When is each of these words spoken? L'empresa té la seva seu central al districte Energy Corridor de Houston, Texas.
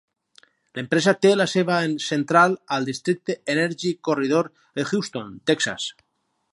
L'empresa 0.77 1.13
té 1.25 1.33
la 1.35 1.45
seva 1.51 1.75
seu 1.83 1.93
central 2.05 2.57
al 2.79 2.89
districte 2.89 3.37
Energy 3.57 3.95
Corridor 4.09 4.53
de 4.81 4.89
Houston, 4.91 5.41
Texas. 5.53 5.91